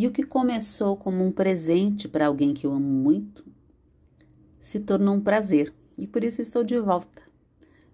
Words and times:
E 0.00 0.06
o 0.06 0.10
que 0.10 0.22
começou 0.22 0.96
como 0.96 1.22
um 1.22 1.30
presente 1.30 2.08
para 2.08 2.26
alguém 2.26 2.54
que 2.54 2.66
eu 2.66 2.72
amo 2.72 2.88
muito 2.88 3.44
se 4.58 4.80
tornou 4.80 5.14
um 5.14 5.20
prazer. 5.20 5.74
E 5.98 6.06
por 6.06 6.24
isso 6.24 6.40
estou 6.40 6.64
de 6.64 6.78
volta. 6.78 7.20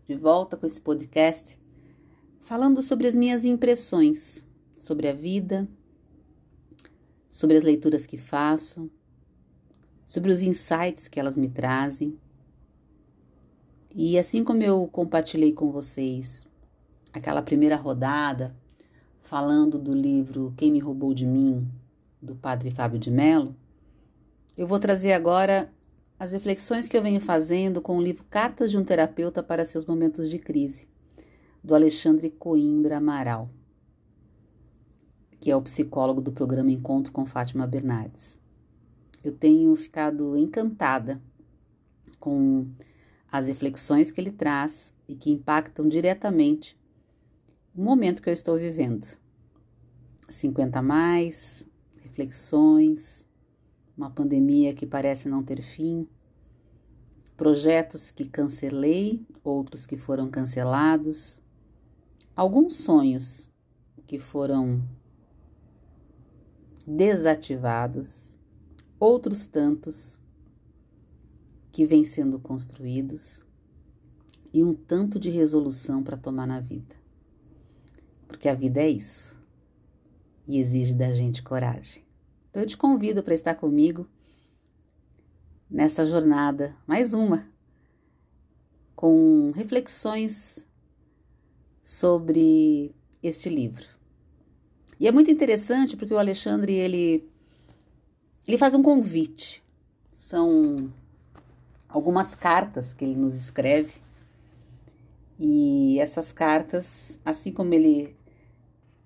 De 0.07 0.15
volta 0.15 0.57
com 0.57 0.65
esse 0.65 0.81
podcast, 0.81 1.59
falando 2.41 2.81
sobre 2.81 3.09
as 3.09 3.17
minhas 3.17 3.45
impressões 3.45 4.47
sobre 4.77 5.09
a 5.09 5.13
vida, 5.13 5.69
sobre 7.29 7.57
as 7.57 7.65
leituras 7.65 8.07
que 8.07 8.17
faço, 8.17 8.89
sobre 10.07 10.31
os 10.31 10.43
insights 10.43 11.09
que 11.09 11.19
elas 11.19 11.37
me 11.37 11.49
trazem. 11.49 12.17
E 13.93 14.17
assim 14.17 14.45
como 14.45 14.63
eu 14.63 14.87
compartilhei 14.87 15.53
com 15.53 15.73
vocês 15.73 16.47
aquela 17.13 17.43
primeira 17.43 17.75
rodada 17.75 18.57
falando 19.21 19.77
do 19.77 19.93
livro 19.93 20.55
Quem 20.57 20.71
Me 20.71 20.79
Roubou 20.79 21.13
de 21.13 21.27
Mim, 21.27 21.69
do 22.21 22.35
Padre 22.35 22.71
Fábio 22.71 22.99
de 22.99 23.11
Mello, 23.11 23.55
eu 24.57 24.67
vou 24.67 24.79
trazer 24.79 25.13
agora 25.13 25.73
as 26.19 26.33
reflexões 26.33 26.89
que 26.89 26.97
eu 26.97 27.03
venho 27.03 27.21
fazendo 27.21 27.83
com 27.83 27.99
o 27.99 28.03
livro 28.03 28.25
Cartas 28.31 28.71
de 28.71 28.79
um 28.79 28.85
Terapeuta 28.85 29.43
para 29.43 29.67
Seus 29.67 29.85
Momentos 29.85 30.31
de 30.31 30.39
Crise, 30.39 30.89
do 31.63 31.75
Alexandre 31.75 32.31
Coimbra 32.31 32.97
Amaral, 32.97 33.51
que 35.39 35.51
é 35.51 35.57
o 35.57 35.61
psicólogo 35.61 36.21
do 36.21 36.33
programa 36.33 36.71
Encontro 36.71 37.13
com 37.13 37.27
Fátima 37.27 37.67
Bernardes. 37.67 38.39
Eu 39.23 39.33
tenho 39.33 39.75
ficado 39.77 40.37
encantada 40.37 41.21
com 42.19 42.67
as 43.31 43.47
reflexões 43.49 44.11
que 44.11 44.21
ele 44.21 44.31
traz 44.31 44.95
e 45.07 45.15
que 45.15 45.31
impactam 45.31 45.87
diretamente 45.87 46.79
o 47.75 47.83
momento 47.83 48.23
que 48.23 48.31
eu 48.31 48.33
estou 48.33 48.57
vivendo. 48.57 49.07
50 50.29 50.81
mais, 50.81 51.67
reflexões, 52.17 53.29
uma 53.95 54.11
pandemia 54.11 54.73
que 54.73 54.87
parece 54.87 55.29
não 55.29 55.43
ter 55.43 55.61
fim, 55.61 56.09
projetos 57.37 58.11
que 58.11 58.27
cancelei, 58.27 59.27
outros 59.45 59.85
que 59.85 59.99
foram 59.99 60.31
cancelados, 60.31 61.43
alguns 62.35 62.77
sonhos 62.77 63.51
que 64.07 64.19
foram 64.19 64.83
desativados, 66.87 68.39
outros 68.99 69.47
tantos 69.47 70.19
que 71.71 71.87
vêm 71.87 72.05
sendo 72.05 72.39
construídos 72.39 73.45
e 74.55 74.65
um 74.65 74.73
tanto 74.73 75.21
de 75.21 75.29
resolução 75.29 76.03
para 76.03 76.17
tomar 76.17 76.47
na 76.47 76.61
vida. 76.61 76.97
Porque 78.27 78.49
a 78.49 78.55
vida 78.55 78.81
é 78.81 78.89
isso 78.89 79.39
e 80.49 80.59
exige 80.59 80.95
da 80.95 81.13
gente 81.13 81.43
coragem. 81.43 82.06
Então 82.57 82.63
eu 82.63 82.69
te 82.69 82.79
convido 82.79 83.23
para 83.23 83.35
estar 83.35 83.55
comigo 83.55 84.09
nessa 85.69 86.07
jornada, 86.07 86.75
mais 86.87 87.13
uma, 87.13 87.47
com 88.95 89.51
reflexões 89.55 90.67
sobre 91.85 92.95
este 93.23 93.51
livro. 93.51 93.87
E 94.99 95.07
é 95.07 95.13
muito 95.13 95.31
interessante 95.31 95.99
porque 95.99 96.15
o 96.15 96.19
Alexandre 96.19 96.73
ele 96.73 97.29
ele 98.49 98.57
faz 98.57 98.73
um 98.73 98.83
convite. 98.83 99.63
São 100.11 100.91
algumas 101.87 102.35
cartas 102.35 102.95
que 102.95 103.05
ele 103.05 103.17
nos 103.17 103.35
escreve. 103.35 104.01
E 105.39 105.99
essas 106.01 106.33
cartas, 106.33 107.21
assim 107.23 107.53
como 107.53 107.75
ele 107.75 108.17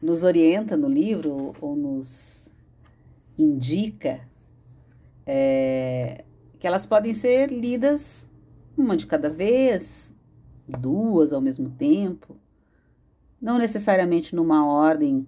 nos 0.01 0.23
orienta 0.23 0.77
no 0.77 0.87
livro 0.87 1.53
ou 1.61 1.75
nos 1.75 2.30
indica 3.43 4.21
é, 5.27 6.25
que 6.59 6.67
elas 6.67 6.87
podem 6.87 7.15
ser 7.15 7.51
lidas 7.51 8.27
uma 8.77 8.97
de 8.97 9.07
cada 9.07 9.29
vez, 9.29 10.13
duas 10.67 11.33
ao 11.33 11.41
mesmo 11.41 11.69
tempo, 11.71 12.37
não 13.41 13.59
necessariamente 13.59 14.35
numa 14.35 14.67
ordem 14.67 15.27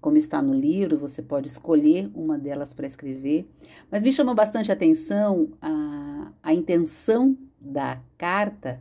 como 0.00 0.16
está 0.16 0.40
no 0.40 0.54
livro, 0.54 0.96
você 0.96 1.20
pode 1.22 1.48
escolher 1.48 2.10
uma 2.14 2.38
delas 2.38 2.72
para 2.72 2.86
escrever. 2.86 3.48
Mas 3.90 4.02
me 4.02 4.12
chamou 4.12 4.34
bastante 4.34 4.70
atenção 4.70 5.48
a, 5.60 6.30
a 6.42 6.54
intenção 6.54 7.36
da 7.60 8.00
carta, 8.16 8.80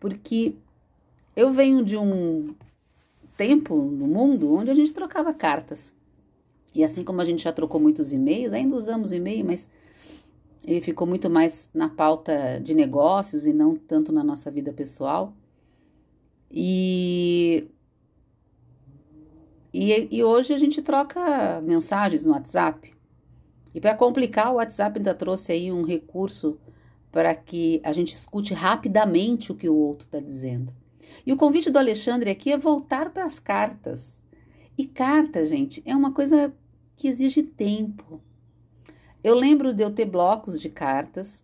porque 0.00 0.54
eu 1.36 1.52
venho 1.52 1.84
de 1.84 1.96
um 1.96 2.54
tempo 3.36 3.76
no 3.76 4.06
mundo 4.06 4.54
onde 4.54 4.70
a 4.70 4.74
gente 4.74 4.92
trocava 4.92 5.34
cartas. 5.34 5.92
E 6.74 6.82
assim 6.82 7.04
como 7.04 7.20
a 7.20 7.24
gente 7.24 7.42
já 7.42 7.52
trocou 7.52 7.80
muitos 7.80 8.12
e-mails, 8.12 8.52
ainda 8.52 8.74
usamos 8.74 9.12
e-mail, 9.12 9.44
mas 9.44 9.68
ele 10.64 10.80
ficou 10.80 11.06
muito 11.06 11.30
mais 11.30 11.70
na 11.72 11.88
pauta 11.88 12.60
de 12.62 12.74
negócios 12.74 13.46
e 13.46 13.52
não 13.52 13.76
tanto 13.76 14.10
na 14.12 14.24
nossa 14.24 14.50
vida 14.50 14.72
pessoal. 14.72 15.32
E 16.50 17.68
e, 19.72 20.08
e 20.18 20.22
hoje 20.22 20.54
a 20.54 20.56
gente 20.56 20.80
troca 20.80 21.60
mensagens 21.60 22.24
no 22.24 22.32
WhatsApp. 22.32 22.94
E 23.74 23.80
para 23.80 23.96
complicar, 23.96 24.52
o 24.52 24.56
WhatsApp 24.56 24.98
ainda 24.98 25.12
trouxe 25.12 25.50
aí 25.50 25.72
um 25.72 25.82
recurso 25.82 26.56
para 27.10 27.34
que 27.34 27.80
a 27.84 27.92
gente 27.92 28.14
escute 28.14 28.54
rapidamente 28.54 29.50
o 29.50 29.54
que 29.56 29.68
o 29.68 29.74
outro 29.74 30.06
está 30.06 30.20
dizendo. 30.20 30.72
E 31.26 31.32
o 31.32 31.36
convite 31.36 31.70
do 31.70 31.78
Alexandre 31.78 32.30
aqui 32.30 32.52
é 32.52 32.58
voltar 32.58 33.10
para 33.10 33.24
as 33.24 33.40
cartas. 33.40 34.22
E 34.78 34.86
carta, 34.86 35.44
gente, 35.44 35.82
é 35.84 35.94
uma 35.94 36.12
coisa 36.12 36.54
que 36.96 37.08
exige 37.08 37.42
tempo. 37.42 38.20
Eu 39.22 39.34
lembro 39.34 39.72
de 39.72 39.82
eu 39.82 39.90
ter 39.90 40.04
blocos 40.06 40.60
de 40.60 40.68
cartas, 40.68 41.42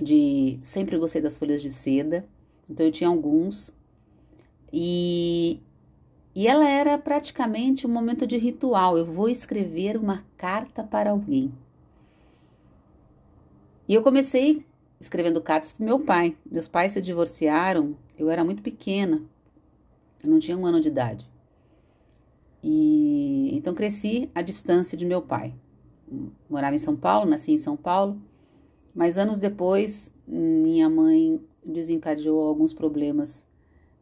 de 0.00 0.58
sempre 0.62 0.98
gostei 0.98 1.20
das 1.20 1.36
folhas 1.36 1.60
de 1.62 1.70
seda, 1.70 2.26
então 2.68 2.86
eu 2.86 2.92
tinha 2.92 3.08
alguns. 3.08 3.72
E 4.72 5.60
e 6.34 6.48
ela 6.48 6.68
era 6.68 6.98
praticamente 6.98 7.86
um 7.86 7.90
momento 7.90 8.26
de 8.26 8.36
ritual. 8.36 8.98
Eu 8.98 9.06
vou 9.06 9.28
escrever 9.28 9.96
uma 9.96 10.24
carta 10.36 10.82
para 10.82 11.10
alguém. 11.10 11.52
E 13.86 13.94
eu 13.94 14.02
comecei 14.02 14.64
escrevendo 14.98 15.40
cartas 15.40 15.72
para 15.72 15.86
meu 15.86 16.00
pai. 16.00 16.36
Meus 16.44 16.66
pais 16.66 16.92
se 16.92 17.00
divorciaram, 17.00 17.96
eu 18.18 18.30
era 18.30 18.42
muito 18.42 18.62
pequena, 18.62 19.22
eu 20.22 20.30
não 20.30 20.38
tinha 20.38 20.56
um 20.56 20.66
ano 20.66 20.80
de 20.80 20.88
idade. 20.88 21.28
E 22.66 23.54
então 23.54 23.74
cresci 23.74 24.30
à 24.34 24.40
distância 24.40 24.96
de 24.96 25.04
meu 25.04 25.20
pai. 25.20 25.54
Morava 26.48 26.74
em 26.74 26.78
São 26.78 26.96
Paulo, 26.96 27.28
nasci 27.28 27.52
em 27.52 27.58
São 27.58 27.76
Paulo, 27.76 28.18
mas 28.94 29.18
anos 29.18 29.38
depois 29.38 30.14
minha 30.26 30.88
mãe 30.88 31.38
desencadeou 31.62 32.40
alguns 32.40 32.72
problemas 32.72 33.44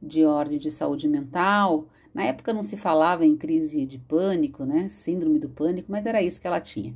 de 0.00 0.25
ordem 0.25 0.61
de 0.61 0.71
saúde 0.71 1.09
mental. 1.09 1.89
Na 2.15 2.23
época 2.23 2.53
não 2.53 2.62
se 2.62 2.77
falava 2.77 3.27
em 3.27 3.37
crise 3.37 3.84
de 3.84 3.99
pânico, 3.99 4.65
né? 4.65 4.89
Síndrome 4.89 5.41
do 5.41 5.49
pânico, 5.49 5.91
mas 5.91 6.06
era 6.06 6.23
isso 6.23 6.41
que 6.41 6.47
ela 6.47 6.61
tinha. 6.61 6.94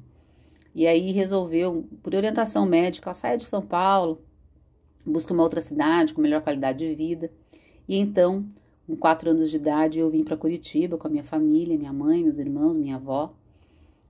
E 0.72 0.87
aí 0.87 1.10
resolveu, 1.10 1.84
por 2.00 2.15
orientação 2.15 2.65
médica, 2.65 3.09
ela 3.09 3.15
saiu 3.15 3.38
de 3.38 3.44
São 3.44 3.62
Paulo, 3.62 4.22
busca 5.04 5.34
uma 5.34 5.43
outra 5.43 5.60
cidade 5.60 6.15
com 6.15 6.21
melhor 6.21 6.43
qualidade 6.43 6.87
de 6.87 6.94
vida. 6.94 7.28
E 7.88 7.97
então, 7.97 8.47
com 8.86 8.97
quatro 8.97 9.30
anos 9.30 9.50
de 9.50 9.56
idade, 9.56 9.98
eu 9.98 10.08
vim 10.08 10.22
para 10.22 10.36
Curitiba 10.36 10.97
com 10.97 11.08
a 11.08 11.10
minha 11.10 11.24
família, 11.24 11.76
minha 11.76 11.92
mãe, 11.92 12.22
meus 12.22 12.38
irmãos, 12.38 12.76
minha 12.76 12.97
avó, 12.97 13.34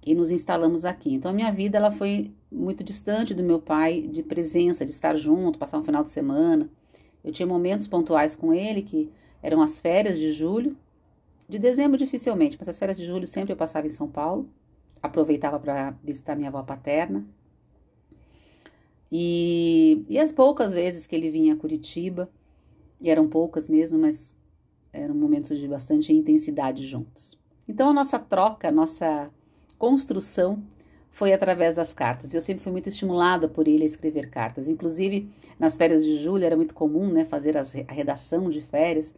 e 0.04 0.14
nos 0.14 0.30
instalamos 0.30 0.84
aqui. 0.84 1.14
Então, 1.14 1.30
a 1.30 1.34
minha 1.34 1.50
vida 1.50 1.78
ela 1.78 1.90
foi 1.90 2.30
muito 2.52 2.84
distante 2.84 3.34
do 3.34 3.42
meu 3.42 3.58
pai, 3.58 4.02
de 4.02 4.22
presença, 4.22 4.84
de 4.84 4.90
estar 4.90 5.16
junto, 5.16 5.58
passar 5.58 5.78
um 5.78 5.84
final 5.84 6.04
de 6.04 6.10
semana. 6.10 6.68
Eu 7.24 7.32
tinha 7.32 7.46
momentos 7.46 7.86
pontuais 7.86 8.36
com 8.36 8.52
ele, 8.52 8.82
que 8.82 9.10
eram 9.42 9.60
as 9.60 9.80
férias 9.80 10.18
de 10.18 10.30
julho. 10.30 10.76
De 11.48 11.58
dezembro, 11.58 11.96
dificilmente, 11.96 12.56
mas 12.58 12.68
as 12.68 12.78
férias 12.78 12.96
de 12.96 13.04
julho 13.04 13.26
sempre 13.26 13.52
eu 13.52 13.56
passava 13.56 13.86
em 13.86 13.90
São 13.90 14.08
Paulo. 14.08 14.48
Aproveitava 15.02 15.58
para 15.58 15.92
visitar 16.04 16.36
minha 16.36 16.48
avó 16.48 16.62
paterna. 16.62 17.24
E, 19.10 20.04
e 20.08 20.18
as 20.18 20.30
poucas 20.30 20.72
vezes 20.72 21.06
que 21.06 21.16
ele 21.16 21.30
vinha 21.30 21.54
a 21.54 21.56
Curitiba, 21.56 22.28
e 23.00 23.10
eram 23.10 23.28
poucas 23.28 23.68
mesmo, 23.68 23.98
mas 23.98 24.32
eram 24.96 25.14
momentos 25.14 25.58
de 25.58 25.68
bastante 25.68 26.12
intensidade 26.12 26.86
juntos. 26.86 27.38
Então 27.68 27.90
a 27.90 27.92
nossa 27.92 28.18
troca, 28.18 28.68
a 28.68 28.72
nossa 28.72 29.30
construção 29.78 30.62
foi 31.10 31.32
através 31.32 31.76
das 31.76 31.92
cartas. 31.92 32.34
Eu 32.34 32.40
sempre 32.40 32.62
fui 32.62 32.72
muito 32.72 32.88
estimulada 32.88 33.48
por 33.48 33.66
ele 33.66 33.82
a 33.82 33.86
escrever 33.86 34.28
cartas. 34.28 34.68
Inclusive, 34.68 35.30
nas 35.58 35.76
férias 35.76 36.04
de 36.04 36.18
julho 36.18 36.44
era 36.44 36.56
muito 36.56 36.74
comum 36.74 37.10
né, 37.10 37.24
fazer 37.24 37.56
as, 37.56 37.74
a 37.74 37.92
redação 37.92 38.50
de 38.50 38.60
férias. 38.60 39.14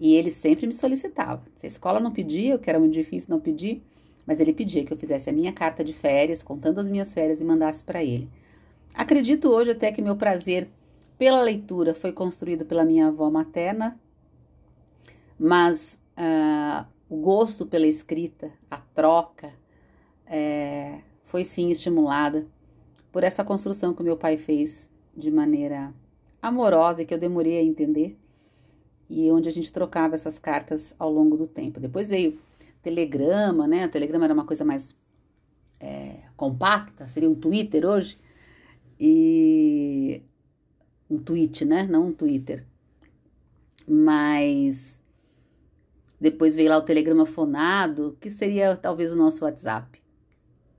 E 0.00 0.14
ele 0.14 0.30
sempre 0.30 0.66
me 0.66 0.72
solicitava. 0.72 1.42
Se 1.54 1.66
a 1.66 1.68
escola 1.68 2.00
não 2.00 2.12
pedia, 2.12 2.58
que 2.58 2.68
era 2.68 2.78
muito 2.78 2.92
difícil 2.92 3.30
não 3.30 3.40
pedir, 3.40 3.82
mas 4.26 4.40
ele 4.40 4.52
pedia 4.52 4.84
que 4.84 4.92
eu 4.92 4.96
fizesse 4.96 5.30
a 5.30 5.32
minha 5.32 5.52
carta 5.52 5.84
de 5.84 5.92
férias, 5.92 6.42
contando 6.42 6.80
as 6.80 6.88
minhas 6.88 7.14
férias 7.14 7.40
e 7.40 7.44
mandasse 7.44 7.84
para 7.84 8.02
ele. 8.02 8.28
Acredito 8.92 9.48
hoje 9.48 9.70
até 9.70 9.92
que 9.92 10.02
meu 10.02 10.16
prazer 10.16 10.68
pela 11.16 11.40
leitura 11.40 11.94
foi 11.94 12.12
construído 12.12 12.64
pela 12.64 12.84
minha 12.84 13.08
avó 13.08 13.30
materna, 13.30 13.98
mas 15.38 16.00
uh, 16.16 16.86
o 17.08 17.16
gosto 17.16 17.66
pela 17.66 17.86
escrita, 17.86 18.52
a 18.70 18.78
troca, 18.78 19.52
é, 20.26 21.00
foi 21.22 21.44
sim 21.44 21.70
estimulada 21.70 22.46
por 23.10 23.24
essa 23.24 23.44
construção 23.44 23.94
que 23.94 24.02
meu 24.02 24.16
pai 24.16 24.36
fez 24.36 24.88
de 25.16 25.30
maneira 25.30 25.92
amorosa 26.40 27.02
e 27.02 27.06
que 27.06 27.14
eu 27.14 27.18
demorei 27.18 27.58
a 27.58 27.62
entender 27.62 28.18
e 29.08 29.30
onde 29.30 29.48
a 29.48 29.52
gente 29.52 29.72
trocava 29.72 30.14
essas 30.14 30.38
cartas 30.38 30.94
ao 30.98 31.10
longo 31.10 31.36
do 31.36 31.46
tempo. 31.46 31.80
Depois 31.80 32.10
veio 32.10 32.38
telegrama, 32.82 33.66
né? 33.66 33.86
O 33.86 33.90
telegrama 33.90 34.26
era 34.26 34.34
uma 34.34 34.44
coisa 34.44 34.64
mais 34.64 34.94
é, 35.80 36.20
compacta, 36.36 37.08
seria 37.08 37.30
um 37.30 37.34
Twitter 37.34 37.86
hoje, 37.86 38.18
e 39.00 40.22
um 41.08 41.18
tweet, 41.18 41.64
né? 41.64 41.86
Não 41.86 42.08
um 42.08 42.12
Twitter. 42.12 42.64
Mas 43.86 44.97
depois 46.20 46.56
veio 46.56 46.70
lá 46.70 46.78
o 46.78 46.82
telegrama 46.82 47.24
fonado, 47.24 48.16
que 48.20 48.30
seria 48.30 48.76
talvez 48.76 49.12
o 49.12 49.16
nosso 49.16 49.44
WhatsApp. 49.44 50.02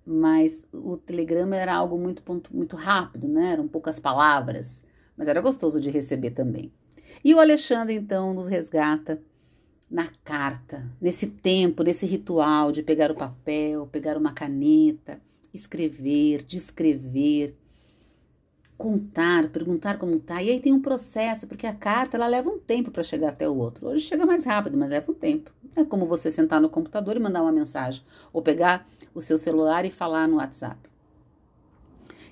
Mas 0.06 0.66
o 0.74 0.98
telegrama 0.98 1.56
era 1.56 1.74
algo 1.76 1.98
muito, 1.98 2.24
muito 2.52 2.76
rápido, 2.76 3.28
né? 3.28 3.54
Eram 3.54 3.68
poucas 3.68 4.00
palavras, 4.00 4.84
mas 5.16 5.28
era 5.28 5.42
gostoso 5.42 5.80
de 5.80 5.90
receber 5.90 6.32
também. 6.32 6.72
E 7.24 7.34
o 7.34 7.40
Alexandre 7.40 7.96
então 7.96 8.34
nos 8.34 8.48
resgata 8.48 9.22
na 9.90 10.08
carta, 10.24 10.88
nesse 11.02 11.26
tempo, 11.28 11.84
nesse 11.84 12.06
ritual 12.06 12.72
de 12.72 12.84
pegar 12.84 13.12
o 13.12 13.16
papel, 13.16 13.88
pegar 13.88 14.18
uma 14.18 14.34
caneta, 14.34 15.20
escrever, 15.54 16.44
descrever, 16.44 17.56
contar, 18.80 19.50
perguntar 19.50 20.00
como 20.00 20.18
tá. 20.22 20.42
E 20.42 20.50
aí 20.50 20.60
tem 20.62 20.72
um 20.72 20.82
processo, 20.82 21.46
porque 21.46 21.68
a 21.68 21.76
carta 21.76 22.16
ela 22.16 22.28
leva 22.28 22.50
um 22.50 22.58
tempo 22.58 22.90
para 22.90 23.04
chegar 23.04 23.28
até 23.28 23.48
o 23.48 23.58
outro. 23.58 23.90
Hoje 23.90 24.06
chega 24.06 24.26
mais 24.26 24.46
rápido, 24.46 24.78
mas 24.78 24.90
leva 24.90 25.12
um 25.12 25.14
tempo. 25.14 25.52
É 25.76 25.84
como 25.84 26.06
você 26.06 26.32
sentar 26.32 26.62
no 26.62 26.70
computador 26.70 27.18
e 27.18 27.20
mandar 27.20 27.42
uma 27.42 27.52
mensagem, 27.52 28.02
ou 28.32 28.42
pegar 28.42 28.88
o 29.14 29.22
seu 29.22 29.38
celular 29.38 29.84
e 29.84 29.92
falar 29.92 30.30
no 30.30 30.38
WhatsApp. 30.38 30.80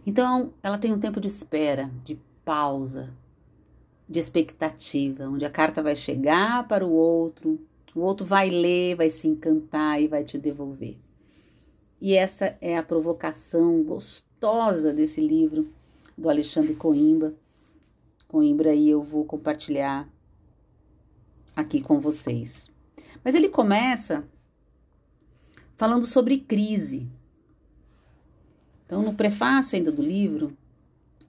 Então, 0.06 0.54
ela 0.64 0.78
tem 0.78 0.94
um 0.94 1.00
tempo 1.00 1.20
de 1.20 1.28
espera, 1.28 1.92
de 2.06 2.18
pausa, 2.46 3.14
de 4.08 4.18
expectativa, 4.18 5.26
onde 5.28 5.44
a 5.44 5.50
carta 5.50 5.84
vai 5.84 5.98
chegar 5.98 6.66
para 6.66 6.86
o 6.86 6.94
outro, 6.94 7.60
o 7.94 8.00
outro 8.00 8.26
vai 8.26 8.50
ler, 8.50 8.96
vai 8.96 9.10
se 9.10 9.28
encantar 9.28 10.02
e 10.02 10.08
vai 10.08 10.24
te 10.24 10.38
devolver. 10.38 10.98
E 12.00 12.16
essa 12.16 12.56
é 12.62 12.78
a 12.78 12.84
provocação 12.84 13.84
gostosa 13.84 14.94
desse 14.94 15.20
livro 15.20 15.76
do 16.18 16.30
Alexandre 16.30 16.74
Coimbra. 16.74 17.34
Coimbra 18.28 18.74
e 18.74 18.90
eu 18.90 19.04
vou 19.04 19.24
compartilhar 19.24 20.10
aqui 21.56 21.82
com 21.82 22.00
vocês. 22.00 22.72
Mas 23.24 23.36
ele 23.36 23.50
começa 23.50 24.28
falando 25.76 26.06
sobre 26.06 26.40
crise. 26.40 27.08
Então, 28.86 29.02
no 29.02 29.14
prefácio 29.14 29.78
ainda 29.78 29.92
do 29.92 30.02
livro, 30.02 30.58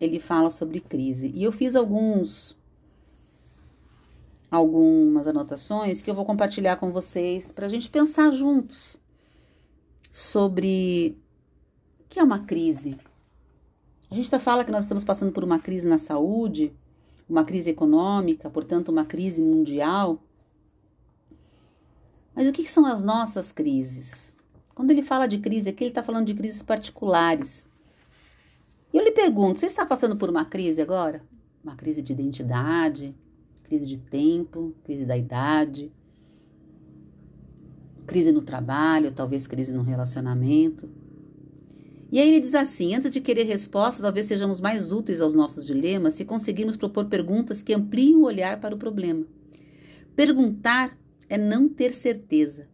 ele 0.01 0.19
fala 0.19 0.51
sobre 0.51 0.81
crise. 0.81 1.31
E 1.35 1.43
eu 1.43 1.53
fiz 1.53 1.77
alguns 1.77 2.57
algumas 4.51 5.29
anotações 5.29 6.01
que 6.01 6.11
eu 6.11 6.15
vou 6.15 6.25
compartilhar 6.25 6.77
com 6.77 6.91
vocês 6.91 7.53
para 7.53 7.67
a 7.67 7.69
gente 7.69 7.91
pensar 7.91 8.31
juntos 8.31 8.97
sobre 10.11 11.19
o 12.01 12.05
que 12.09 12.19
é 12.19 12.23
uma 12.23 12.39
crise. 12.39 12.99
A 14.11 14.15
gente 14.15 14.31
tá 14.31 14.39
fala 14.39 14.65
que 14.65 14.71
nós 14.71 14.85
estamos 14.85 15.05
passando 15.05 15.33
por 15.33 15.45
uma 15.45 15.59
crise 15.59 15.87
na 15.87 15.99
saúde, 15.99 16.73
uma 17.29 17.45
crise 17.45 17.71
econômica, 17.71 18.49
portanto, 18.49 18.89
uma 18.89 19.05
crise 19.05 19.43
mundial. 19.43 20.23
Mas 22.35 22.49
o 22.49 22.53
que 22.53 22.67
são 22.67 22.87
as 22.87 23.03
nossas 23.03 23.53
crises? 23.53 24.35
Quando 24.75 24.91
ele 24.91 25.03
fala 25.03 25.27
de 25.27 25.39
crise 25.39 25.69
aqui, 25.69 25.85
ele 25.85 25.91
está 25.91 26.03
falando 26.03 26.27
de 26.27 26.35
crises 26.35 26.63
particulares. 26.63 27.69
E 28.93 28.97
eu 28.97 29.05
lhe 29.05 29.13
pergunto: 29.13 29.59
você 29.59 29.67
está 29.67 29.85
passando 29.85 30.17
por 30.17 30.31
uma 30.31 30.45
crise 30.45 30.81
agora? 30.81 31.23
Uma 31.63 31.77
crise 31.77 32.01
de 32.01 32.13
identidade? 32.13 33.15
crise 33.69 33.87
de 33.87 33.99
tempo, 33.99 34.75
crise 34.83 35.05
da 35.05 35.17
idade, 35.17 35.93
crise 38.07 38.33
no 38.33 38.41
trabalho, 38.41 39.13
talvez 39.13 39.47
crise 39.47 39.75
no 39.75 39.83
relacionamento. 39.83 40.89
E 42.11 42.19
aí 42.19 42.29
ele 42.29 42.41
diz 42.41 42.55
assim: 42.55 42.95
antes 42.95 43.11
de 43.11 43.21
querer 43.21 43.45
respostas, 43.45 44.03
talvez 44.03 44.27
sejamos 44.27 44.61
mais 44.61 44.93
úteis 44.93 45.21
aos 45.21 45.35
nossos 45.35 45.65
dilemas 45.65 46.15
se 46.15 46.25
conseguirmos 46.25 46.77
propor 46.77 47.07
perguntas 47.07 47.63
que 47.63 47.75
ampliem 47.75 48.17
o 48.17 48.25
olhar 48.25 48.61
para 48.61 48.75
o 48.75 48.79
problema. 48.79 49.27
Perguntar 50.17 50.99
é 51.29 51.37
não 51.37 51.69
ter 51.69 51.93
certeza. 51.93 52.67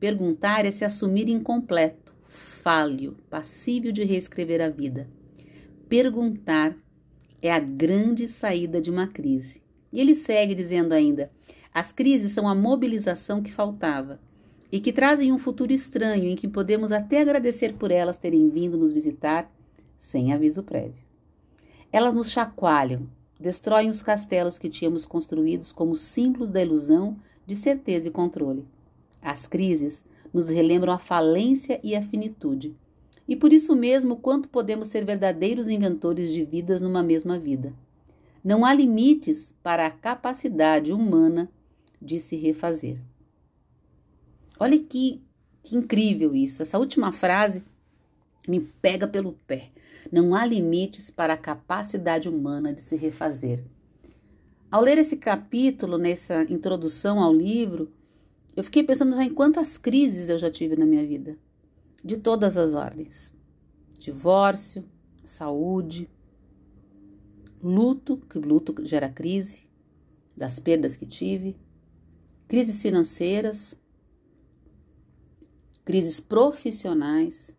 Perguntar 0.00 0.64
é 0.64 0.70
se 0.70 0.84
assumir 0.84 1.28
incompleto, 1.28 2.14
falho, 2.28 3.16
passível 3.28 3.92
de 3.92 4.04
reescrever 4.04 4.60
a 4.60 4.70
vida. 4.70 5.08
Perguntar 5.88 6.76
é 7.42 7.52
a 7.52 7.58
grande 7.58 8.26
saída 8.26 8.80
de 8.80 8.90
uma 8.90 9.06
crise. 9.06 9.62
E 9.92 10.00
ele 10.00 10.14
segue 10.14 10.54
dizendo 10.54 10.92
ainda: 10.92 11.30
as 11.74 11.92
crises 11.92 12.32
são 12.32 12.48
a 12.48 12.54
mobilização 12.54 13.42
que 13.42 13.52
faltava 13.52 14.18
e 14.70 14.80
que 14.80 14.92
trazem 14.92 15.32
um 15.32 15.38
futuro 15.38 15.72
estranho 15.72 16.24
em 16.24 16.36
que 16.36 16.46
podemos 16.46 16.92
até 16.92 17.20
agradecer 17.20 17.74
por 17.74 17.90
elas 17.90 18.18
terem 18.18 18.48
vindo 18.48 18.76
nos 18.76 18.92
visitar 18.92 19.50
sem 19.98 20.32
aviso 20.32 20.62
prévio. 20.62 21.02
Elas 21.90 22.12
nos 22.12 22.30
chacoalham, 22.30 23.08
destroem 23.40 23.88
os 23.88 24.02
castelos 24.02 24.58
que 24.58 24.68
tínhamos 24.68 25.06
construídos 25.06 25.72
como 25.72 25.96
símbolos 25.96 26.50
da 26.50 26.62
ilusão 26.62 27.16
de 27.46 27.56
certeza 27.56 28.08
e 28.08 28.10
controle. 28.10 28.66
As 29.22 29.46
crises 29.46 30.04
nos 30.32 30.48
relembram 30.48 30.92
a 30.92 30.98
falência 30.98 31.80
e 31.82 31.96
a 31.96 32.02
finitude, 32.02 32.74
e 33.26 33.34
por 33.34 33.52
isso 33.52 33.74
mesmo 33.74 34.16
quanto 34.16 34.48
podemos 34.48 34.88
ser 34.88 35.04
verdadeiros 35.04 35.68
inventores 35.68 36.30
de 36.30 36.44
vidas 36.44 36.80
numa 36.80 37.02
mesma 37.02 37.38
vida. 37.38 37.72
Não 38.44 38.64
há 38.64 38.72
limites 38.72 39.54
para 39.62 39.86
a 39.86 39.90
capacidade 39.90 40.92
humana 40.92 41.50
de 42.00 42.20
se 42.20 42.36
refazer. 42.36 42.98
Olha 44.58 44.78
que, 44.78 45.22
que 45.62 45.76
incrível 45.76 46.34
isso. 46.34 46.62
Essa 46.62 46.78
última 46.78 47.12
frase 47.12 47.62
me 48.48 48.60
pega 48.60 49.06
pelo 49.06 49.32
pé. 49.46 49.70
Não 50.10 50.34
há 50.34 50.44
limites 50.44 51.10
para 51.10 51.34
a 51.34 51.38
capacidade 51.38 52.28
humana 52.28 52.72
de 52.72 52.80
se 52.80 52.96
refazer. 52.96 53.64
Ao 54.70 54.82
ler 54.82 54.98
esse 54.98 55.16
capítulo, 55.16 55.96
nessa 55.96 56.42
introdução 56.50 57.20
ao 57.20 57.32
livro, 57.32 57.90
eu 58.56 58.64
fiquei 58.64 58.82
pensando 58.82 59.14
já 59.14 59.24
em 59.24 59.32
quantas 59.32 59.78
crises 59.78 60.28
eu 60.28 60.38
já 60.38 60.50
tive 60.50 60.76
na 60.76 60.84
minha 60.84 61.06
vida, 61.06 61.38
de 62.04 62.16
todas 62.16 62.56
as 62.56 62.74
ordens: 62.74 63.32
divórcio, 63.98 64.84
saúde, 65.24 66.10
luto, 67.62 68.16
que 68.16 68.38
luto 68.38 68.74
gera 68.84 69.08
crise, 69.08 69.60
das 70.36 70.58
perdas 70.58 70.96
que 70.96 71.06
tive, 71.06 71.56
crises 72.46 72.82
financeiras, 72.82 73.76
crises 75.88 76.20
profissionais, 76.20 77.56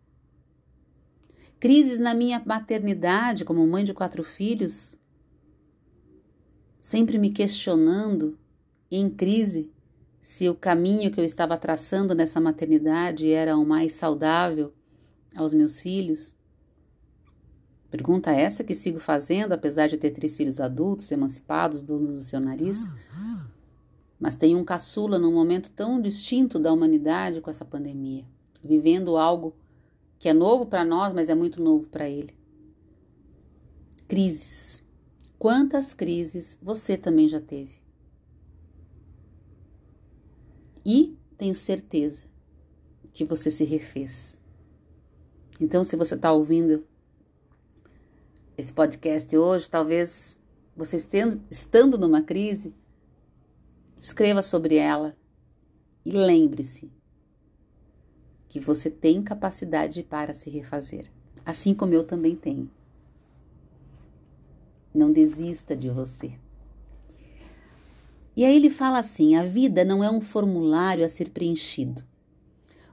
crises 1.58 1.98
na 1.98 2.14
minha 2.14 2.40
maternidade 2.46 3.44
como 3.44 3.66
mãe 3.66 3.82
de 3.82 3.92
quatro 3.92 4.22
filhos, 4.22 4.96
sempre 6.80 7.18
me 7.18 7.32
questionando 7.32 8.38
em 8.88 9.10
crise 9.10 9.72
se 10.22 10.48
o 10.48 10.54
caminho 10.54 11.10
que 11.10 11.20
eu 11.20 11.24
estava 11.24 11.58
traçando 11.58 12.14
nessa 12.14 12.40
maternidade 12.40 13.28
era 13.32 13.56
o 13.56 13.66
mais 13.66 13.94
saudável 13.94 14.72
aos 15.34 15.52
meus 15.52 15.80
filhos. 15.80 16.36
Pergunta 17.90 18.30
essa 18.30 18.62
que 18.62 18.76
sigo 18.76 19.00
fazendo, 19.00 19.54
apesar 19.54 19.88
de 19.88 19.96
ter 19.96 20.12
três 20.12 20.36
filhos 20.36 20.60
adultos, 20.60 21.10
emancipados, 21.10 21.82
donos 21.82 22.14
do 22.14 22.22
seu 22.22 22.38
nariz. 22.38 22.78
Mas 24.20 24.36
tenho 24.36 24.58
um 24.58 24.64
caçula 24.64 25.18
num 25.18 25.32
momento 25.32 25.70
tão 25.70 25.98
distinto 25.98 26.58
da 26.58 26.70
humanidade 26.70 27.40
com 27.40 27.50
essa 27.50 27.64
pandemia, 27.64 28.26
vivendo 28.62 29.16
algo 29.16 29.56
que 30.18 30.28
é 30.28 30.34
novo 30.34 30.66
para 30.66 30.84
nós, 30.84 31.14
mas 31.14 31.30
é 31.30 31.34
muito 31.34 31.62
novo 31.62 31.88
para 31.88 32.06
ele. 32.06 32.34
Crises. 34.06 34.82
Quantas 35.38 35.94
crises 35.94 36.58
você 36.60 36.98
também 36.98 37.26
já 37.26 37.40
teve? 37.40 37.80
E 40.84 41.16
tenho 41.38 41.54
certeza 41.54 42.24
que 43.12 43.24
você 43.24 43.50
se 43.50 43.64
refez. 43.64 44.38
Então, 45.58 45.82
se 45.82 45.96
você 45.96 46.14
está 46.14 46.30
ouvindo 46.32 46.84
esse 48.56 48.72
podcast 48.72 49.34
hoje, 49.34 49.70
talvez 49.70 50.38
você 50.76 50.96
estendo, 50.96 51.40
estando 51.50 51.96
numa 51.98 52.20
crise, 52.22 52.74
escreva 54.00 54.42
sobre 54.42 54.76
ela 54.76 55.14
e 56.04 56.10
lembre-se 56.10 56.90
que 58.48 58.58
você 58.58 58.90
tem 58.90 59.22
capacidade 59.22 60.02
para 60.02 60.32
se 60.32 60.48
refazer, 60.48 61.12
assim 61.44 61.74
como 61.74 61.92
eu 61.92 62.02
também 62.02 62.34
tenho. 62.34 62.70
Não 64.92 65.12
desista 65.12 65.76
de 65.76 65.90
você. 65.90 66.32
E 68.34 68.44
aí 68.44 68.56
ele 68.56 68.70
fala 68.70 68.98
assim: 68.98 69.36
a 69.36 69.44
vida 69.44 69.84
não 69.84 70.02
é 70.02 70.10
um 70.10 70.20
formulário 70.20 71.04
a 71.04 71.08
ser 71.08 71.28
preenchido. 71.28 72.02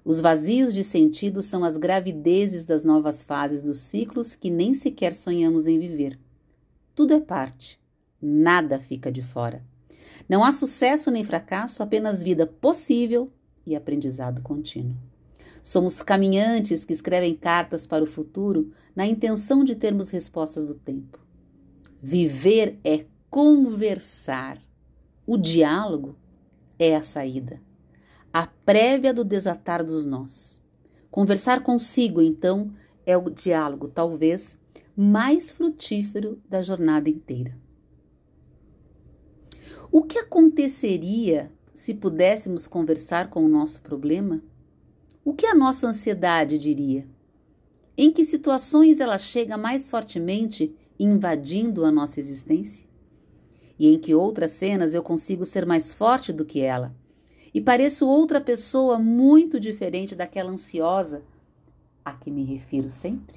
Os 0.04 0.20
vazios 0.22 0.74
de 0.74 0.84
sentido 0.84 1.42
são 1.42 1.64
as 1.64 1.78
gravidezes 1.78 2.66
das 2.66 2.84
novas 2.84 3.24
fases 3.24 3.64
dos 3.64 3.80
ciclos 3.80 4.36
que 4.36 4.50
nem 4.50 4.74
sequer 4.74 5.16
sonhamos 5.16 5.68
em 5.68 5.80
viver. 5.80 6.20
Tudo 6.94 7.14
é 7.14 7.20
parte, 7.20 7.80
nada 8.22 8.80
fica 8.80 9.12
de 9.12 9.22
fora. 9.22 9.66
Não 10.28 10.44
há 10.44 10.52
sucesso 10.52 11.12
nem 11.12 11.24
fracasso, 11.24 11.84
apenas 11.84 12.24
vida 12.24 12.46
possível 12.46 13.32
e 13.66 13.76
aprendizado 13.76 14.42
contínuo. 14.42 14.96
Somos 15.62 16.02
caminhantes 16.02 16.86
que 16.86 16.94
escrevem 16.94 17.36
cartas 17.36 17.86
para 17.86 18.04
o 18.04 18.08
futuro 18.08 18.72
na 18.96 19.06
intenção 19.06 19.64
de 19.64 19.76
termos 19.76 20.10
respostas 20.10 20.68
do 20.68 20.76
tempo. 20.76 21.20
Viver 22.02 22.80
é 22.84 23.06
conversar. 23.30 24.62
O 25.26 25.38
diálogo 25.38 26.16
é 26.80 26.96
a 26.96 27.04
saída, 27.04 27.62
a 28.32 28.48
prévia 28.48 29.14
do 29.14 29.26
desatar 29.26 29.84
dos 29.84 30.06
nós. 30.06 30.62
Conversar 31.12 31.62
consigo, 31.64 32.22
então, 32.22 32.72
é 33.06 33.18
o 33.18 33.30
diálogo, 33.30 33.88
talvez, 33.88 34.58
mais 34.96 35.52
frutífero 35.52 36.42
da 36.48 36.62
jornada 36.62 37.10
inteira. 37.10 37.58
O 39.98 40.04
que 40.04 40.20
aconteceria 40.20 41.52
se 41.74 41.92
pudéssemos 41.92 42.68
conversar 42.68 43.32
com 43.32 43.44
o 43.44 43.50
nosso 43.50 43.82
problema? 43.82 44.44
O 45.26 45.34
que 45.34 45.48
a 45.48 45.56
nossa 45.56 45.88
ansiedade 45.88 46.56
diria? 46.60 47.08
Em 47.98 48.12
que 48.12 48.24
situações 48.24 49.00
ela 49.00 49.18
chega 49.18 49.58
mais 49.58 49.90
fortemente 49.90 50.72
invadindo 51.00 51.84
a 51.84 51.92
nossa 51.92 52.20
existência? 52.20 52.86
e 53.80 53.92
em 53.92 53.98
que 53.98 54.14
outras 54.14 54.52
cenas 54.52 54.94
eu 54.94 55.02
consigo 55.02 55.44
ser 55.44 55.66
mais 55.66 55.96
forte 55.96 56.32
do 56.32 56.46
que 56.46 56.62
ela 56.62 56.96
e 57.52 57.60
pareço 57.60 58.08
outra 58.08 58.40
pessoa 58.40 59.00
muito 59.00 59.60
diferente 59.60 60.14
daquela 60.16 60.52
ansiosa 60.52 61.24
a 62.06 62.14
que 62.14 62.30
me 62.30 62.44
refiro 62.44 62.92
sempre? 62.92 63.37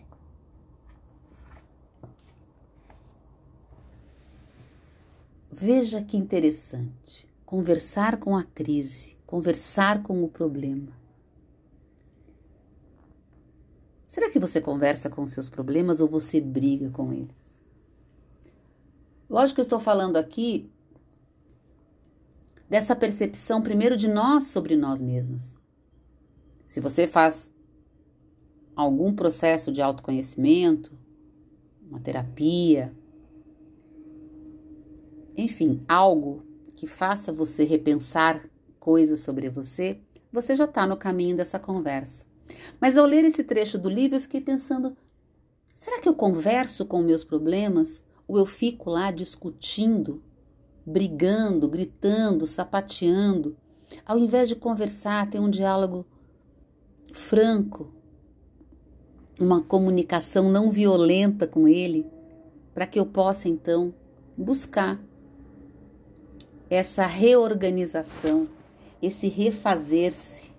Veja 5.61 6.02
que 6.02 6.17
interessante 6.17 7.29
conversar 7.45 8.17
com 8.17 8.35
a 8.35 8.43
crise, 8.43 9.19
conversar 9.26 10.02
com 10.02 10.25
o 10.25 10.29
problema. 10.29 10.90
Será 14.09 14.31
que 14.31 14.38
você 14.38 14.59
conversa 14.59 15.11
com 15.11 15.26
seus 15.26 15.50
problemas 15.50 16.00
ou 16.00 16.09
você 16.09 16.40
briga 16.40 16.88
com 16.88 17.12
eles? 17.12 17.55
Lógico 19.29 19.57
que 19.57 19.61
eu 19.61 19.64
estou 19.64 19.79
falando 19.79 20.17
aqui 20.17 20.71
dessa 22.67 22.97
percepção, 22.97 23.61
primeiro, 23.61 23.99
de 23.99 24.09
nós 24.09 24.47
sobre 24.47 24.79
nós 24.79 24.99
mesmos. 24.99 25.55
Se 26.67 26.81
você 26.81 27.07
faz 27.07 27.55
algum 28.75 29.12
processo 29.14 29.71
de 29.71 29.83
autoconhecimento, 29.83 30.99
uma 31.87 32.00
terapia, 32.00 32.95
enfim, 35.37 35.82
algo 35.88 36.44
que 36.76 36.87
faça 36.87 37.32
você 37.32 37.64
repensar 37.64 38.49
coisas 38.78 39.20
sobre 39.20 39.49
você, 39.50 40.00
você 40.32 40.56
já 40.56 40.64
está 40.64 40.87
no 40.87 40.96
caminho 40.96 41.37
dessa 41.37 41.58
conversa. 41.58 42.25
Mas 42.80 42.96
ao 42.96 43.06
ler 43.06 43.25
esse 43.25 43.44
trecho 43.44 43.78
do 43.78 43.88
livro, 43.88 44.16
eu 44.16 44.20
fiquei 44.20 44.40
pensando: 44.40 44.96
será 45.75 46.00
que 46.00 46.08
eu 46.08 46.14
converso 46.14 46.84
com 46.84 47.02
meus 47.02 47.22
problemas 47.22 48.02
ou 48.26 48.38
eu 48.38 48.46
fico 48.46 48.90
lá 48.90 49.10
discutindo, 49.10 50.22
brigando, 50.87 51.68
gritando, 51.68 52.46
sapateando, 52.46 53.56
ao 54.06 54.18
invés 54.18 54.49
de 54.49 54.56
conversar, 54.56 55.28
ter 55.28 55.40
um 55.40 55.50
diálogo 55.50 56.06
franco, 57.12 57.92
uma 59.38 59.60
comunicação 59.62 60.50
não 60.50 60.70
violenta 60.70 61.46
com 61.46 61.66
ele, 61.66 62.06
para 62.72 62.87
que 62.87 62.99
eu 62.99 63.06
possa 63.06 63.49
então 63.49 63.92
buscar 64.37 65.00
essa 66.71 67.05
reorganização, 67.05 68.49
esse 69.03 69.29
refazer-se, 69.29 70.53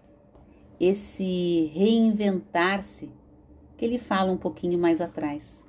esse 0.80 1.72
reinventar-se, 1.74 3.10
que 3.78 3.86
ele 3.86 3.98
fala 3.98 4.32
um 4.32 4.38
pouquinho 4.38 4.78
mais 4.78 5.02
atrás 5.02 5.62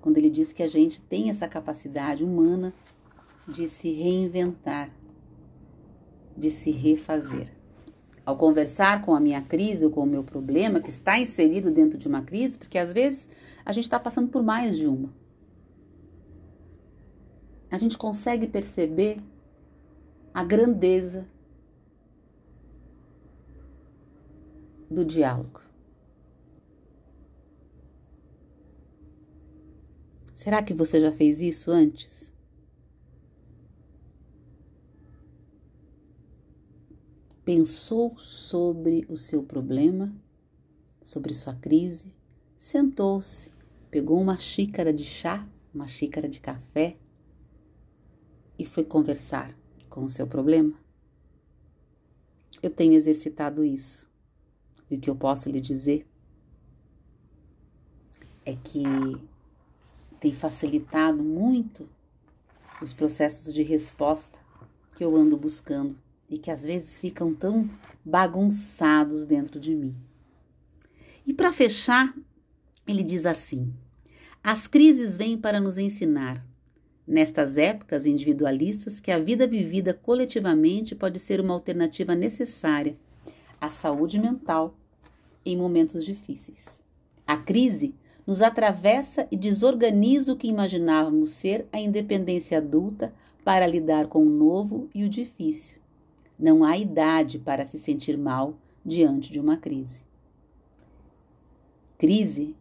quando 0.00 0.16
ele 0.16 0.30
diz 0.30 0.52
que 0.52 0.62
a 0.62 0.66
gente 0.66 1.00
tem 1.00 1.28
essa 1.28 1.46
capacidade 1.46 2.24
humana 2.24 2.72
de 3.46 3.68
se 3.68 3.92
reinventar, 3.92 4.90
de 6.36 6.50
se 6.50 6.70
refazer. 6.70 7.52
Ao 8.24 8.36
conversar 8.36 9.02
com 9.02 9.14
a 9.14 9.20
minha 9.20 9.42
crise 9.42 9.84
ou 9.84 9.90
com 9.90 10.02
o 10.02 10.06
meu 10.06 10.22
problema, 10.22 10.80
que 10.80 10.90
está 10.90 11.18
inserido 11.18 11.70
dentro 11.70 11.98
de 11.98 12.06
uma 12.06 12.22
crise, 12.22 12.56
porque 12.56 12.78
às 12.78 12.92
vezes 12.92 13.28
a 13.64 13.72
gente 13.72 13.84
está 13.84 13.98
passando 13.98 14.28
por 14.28 14.42
mais 14.42 14.76
de 14.76 14.86
uma, 14.86 15.12
a 17.70 17.78
gente 17.78 17.96
consegue 17.96 18.46
perceber 18.46 19.20
a 20.32 20.44
grandeza 20.44 21.28
do 24.90 25.04
diálogo. 25.04 25.60
Será 30.34 30.62
que 30.62 30.72
você 30.72 31.00
já 31.00 31.12
fez 31.12 31.42
isso 31.42 31.70
antes? 31.70 32.32
Pensou 37.44 38.16
sobre 38.18 39.04
o 39.08 39.16
seu 39.16 39.42
problema, 39.42 40.14
sobre 41.02 41.34
sua 41.34 41.54
crise, 41.54 42.14
sentou-se, 42.56 43.50
pegou 43.90 44.20
uma 44.20 44.38
xícara 44.38 44.92
de 44.92 45.04
chá, 45.04 45.46
uma 45.74 45.88
xícara 45.88 46.28
de 46.28 46.40
café 46.40 46.96
e 48.58 48.64
foi 48.64 48.84
conversar 48.84 49.59
com 49.90 50.02
o 50.02 50.08
seu 50.08 50.26
problema? 50.26 50.72
Eu 52.62 52.70
tenho 52.70 52.94
exercitado 52.94 53.64
isso. 53.64 54.08
E 54.90 54.96
o 54.96 55.00
que 55.00 55.10
eu 55.10 55.16
posso 55.16 55.50
lhe 55.50 55.60
dizer 55.60 56.06
é 58.44 58.56
que 58.56 58.82
tem 60.18 60.32
facilitado 60.32 61.22
muito 61.22 61.88
os 62.80 62.92
processos 62.92 63.52
de 63.52 63.62
resposta 63.62 64.38
que 64.96 65.04
eu 65.04 65.14
ando 65.16 65.36
buscando 65.36 65.96
e 66.28 66.38
que 66.38 66.50
às 66.50 66.64
vezes 66.64 66.98
ficam 66.98 67.34
tão 67.34 67.68
bagunçados 68.04 69.24
dentro 69.24 69.58
de 69.58 69.74
mim. 69.74 69.96
E 71.26 71.34
para 71.34 71.52
fechar, 71.52 72.14
ele 72.86 73.02
diz 73.02 73.26
assim: 73.26 73.72
as 74.42 74.66
crises 74.66 75.16
vêm 75.16 75.38
para 75.38 75.60
nos 75.60 75.78
ensinar, 75.78 76.44
nestas 77.10 77.58
épocas 77.58 78.06
individualistas, 78.06 79.00
que 79.00 79.10
a 79.10 79.18
vida 79.18 79.44
vivida 79.44 79.92
coletivamente 79.92 80.94
pode 80.94 81.18
ser 81.18 81.40
uma 81.40 81.52
alternativa 81.52 82.14
necessária 82.14 82.96
à 83.60 83.68
saúde 83.68 84.16
mental 84.16 84.76
em 85.44 85.56
momentos 85.56 86.04
difíceis. 86.04 86.80
A 87.26 87.36
crise 87.36 87.96
nos 88.24 88.40
atravessa 88.40 89.26
e 89.28 89.36
desorganiza 89.36 90.32
o 90.32 90.36
que 90.36 90.46
imaginávamos 90.46 91.32
ser 91.32 91.66
a 91.72 91.80
independência 91.80 92.58
adulta 92.58 93.12
para 93.44 93.66
lidar 93.66 94.06
com 94.06 94.22
o 94.24 94.30
novo 94.30 94.88
e 94.94 95.02
o 95.02 95.08
difícil. 95.08 95.80
Não 96.38 96.62
há 96.62 96.78
idade 96.78 97.40
para 97.40 97.66
se 97.66 97.76
sentir 97.76 98.16
mal 98.16 98.54
diante 98.86 99.32
de 99.32 99.40
uma 99.40 99.56
crise. 99.56 100.04
Crise 101.98 102.54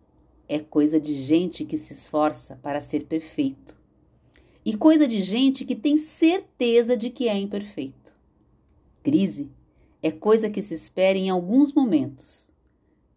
é 0.47 0.57
coisa 0.57 0.99
de 0.99 1.21
gente 1.21 1.63
que 1.65 1.77
se 1.77 1.93
esforça 1.93 2.57
para 2.63 2.81
ser 2.81 3.05
perfeito 3.05 3.78
e 4.69 4.77
coisa 4.77 5.07
de 5.07 5.19
gente 5.23 5.65
que 5.65 5.75
tem 5.75 5.97
certeza 5.97 6.95
de 6.95 7.09
que 7.09 7.27
é 7.27 7.35
imperfeito. 7.35 8.13
Crise 9.01 9.49
é 9.99 10.11
coisa 10.11 10.47
que 10.47 10.61
se 10.61 10.75
espera 10.75 11.17
em 11.17 11.27
alguns 11.27 11.73
momentos 11.73 12.47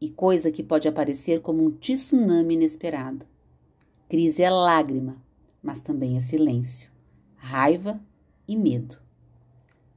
e 0.00 0.08
coisa 0.08 0.50
que 0.50 0.62
pode 0.62 0.88
aparecer 0.88 1.42
como 1.42 1.62
um 1.62 1.70
tsunami 1.70 2.54
inesperado. 2.54 3.26
Crise 4.08 4.42
é 4.42 4.48
lágrima, 4.48 5.22
mas 5.62 5.78
também 5.78 6.16
é 6.16 6.22
silêncio, 6.22 6.90
raiva 7.36 8.00
e 8.48 8.56
medo. 8.56 8.96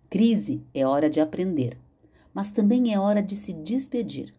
Crise 0.09 0.61
é 0.73 0.85
hora 0.85 1.09
de 1.09 1.21
aprender, 1.21 1.77
mas 2.33 2.51
também 2.51 2.93
é 2.93 2.99
hora 2.99 3.23
de 3.23 3.37
se 3.37 3.53
despedir. 3.53 4.35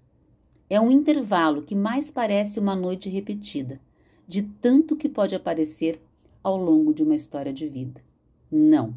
É 0.69 0.79
um 0.79 0.91
intervalo 0.91 1.63
que 1.63 1.75
mais 1.75 2.11
parece 2.11 2.61
uma 2.61 2.77
noite 2.77 3.09
repetida, 3.09 3.81
de 4.29 4.43
tanto 4.43 4.95
que 4.95 5.09
pode 5.09 5.35
aparecer 5.35 5.99
ao 6.47 6.57
longo 6.57 6.95
de 6.95 7.03
uma 7.03 7.17
história 7.17 7.53
de 7.53 7.67
vida. 7.67 8.01
Não, 8.49 8.95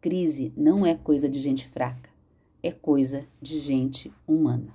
crise 0.00 0.52
não 0.56 0.84
é 0.84 0.96
coisa 0.96 1.28
de 1.28 1.38
gente 1.38 1.68
fraca, 1.68 2.10
é 2.60 2.72
coisa 2.72 3.24
de 3.40 3.60
gente 3.60 4.12
humana. 4.26 4.74